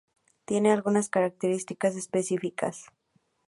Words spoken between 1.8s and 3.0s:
específicas.